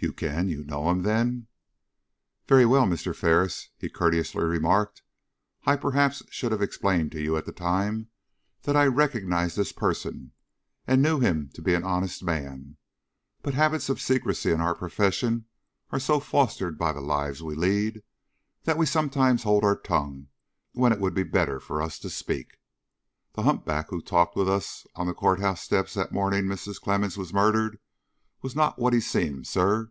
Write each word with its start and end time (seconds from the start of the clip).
"You 0.00 0.12
can? 0.12 0.48
You 0.48 0.62
know 0.62 0.90
him, 0.90 1.02
then?" 1.02 1.48
"Very 2.46 2.64
well. 2.64 2.84
Mr. 2.86 3.12
Ferris," 3.12 3.70
he 3.78 3.88
courteously 3.90 4.44
remarked, 4.44 5.02
"I 5.66 5.74
perhaps 5.74 6.22
should 6.30 6.52
have 6.52 6.62
explained 6.62 7.10
to 7.10 7.20
you 7.20 7.36
at 7.36 7.46
the 7.46 7.50
time, 7.52 8.06
that 8.62 8.76
I 8.76 8.86
recognized 8.86 9.56
this 9.56 9.72
person 9.72 10.34
and 10.86 11.02
knew 11.02 11.18
him 11.18 11.50
to 11.52 11.60
be 11.62 11.74
an 11.74 11.82
honest 11.82 12.22
man; 12.22 12.76
but 13.42 13.54
the 13.54 13.56
habits 13.56 13.88
of 13.88 14.00
secrecy 14.00 14.52
in 14.52 14.60
our 14.60 14.76
profession 14.76 15.46
are 15.90 15.98
so 15.98 16.20
fostered 16.20 16.78
by 16.78 16.92
the 16.92 17.00
lives 17.00 17.42
we 17.42 17.56
lead, 17.56 18.04
that 18.62 18.78
we 18.78 18.86
sometimes 18.86 19.42
hold 19.42 19.64
our 19.64 19.76
tongue 19.80 20.28
when 20.74 20.92
it 20.92 21.00
would 21.00 21.12
be 21.14 21.24
better 21.24 21.58
for 21.58 21.82
us 21.82 21.98
to 21.98 22.08
speak. 22.08 22.60
The 23.32 23.42
humpback 23.42 23.88
who 23.90 24.00
talked 24.00 24.36
with 24.36 24.48
us 24.48 24.86
on 24.94 25.08
the 25.08 25.12
court 25.12 25.40
house 25.40 25.60
steps 25.60 25.94
the 25.94 26.06
morning 26.12 26.44
Mrs. 26.44 26.80
Clemmens 26.80 27.18
was 27.18 27.34
murdered, 27.34 27.80
was 28.40 28.54
not 28.54 28.78
what 28.78 28.92
he 28.92 29.00
seemed, 29.00 29.44
sir. 29.48 29.90